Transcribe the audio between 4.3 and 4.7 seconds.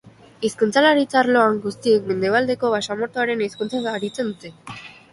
dute.